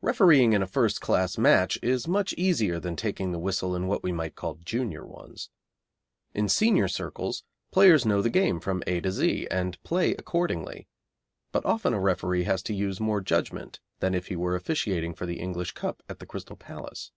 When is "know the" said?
8.06-8.30